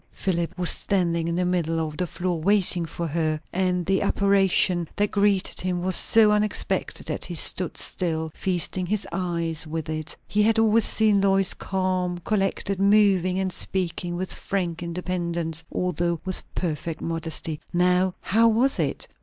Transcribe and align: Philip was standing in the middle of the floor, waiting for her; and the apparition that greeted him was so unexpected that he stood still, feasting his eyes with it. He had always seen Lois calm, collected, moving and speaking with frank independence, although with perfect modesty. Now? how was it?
Philip 0.11 0.57
was 0.57 0.71
standing 0.71 1.27
in 1.27 1.35
the 1.35 1.45
middle 1.45 1.79
of 1.79 1.95
the 1.95 2.07
floor, 2.07 2.39
waiting 2.39 2.87
for 2.87 3.05
her; 3.05 3.39
and 3.53 3.85
the 3.85 4.01
apparition 4.01 4.89
that 4.95 5.11
greeted 5.11 5.61
him 5.61 5.83
was 5.83 5.95
so 5.95 6.31
unexpected 6.31 7.05
that 7.05 7.23
he 7.25 7.35
stood 7.35 7.77
still, 7.77 8.31
feasting 8.33 8.87
his 8.87 9.07
eyes 9.11 9.67
with 9.67 9.89
it. 9.89 10.17
He 10.27 10.41
had 10.41 10.57
always 10.57 10.85
seen 10.85 11.21
Lois 11.21 11.53
calm, 11.53 12.17
collected, 12.25 12.79
moving 12.79 13.37
and 13.37 13.53
speaking 13.53 14.15
with 14.15 14.33
frank 14.33 14.81
independence, 14.81 15.63
although 15.71 16.19
with 16.25 16.41
perfect 16.55 16.99
modesty. 16.99 17.59
Now? 17.71 18.15
how 18.21 18.47
was 18.47 18.79
it? 18.79 19.07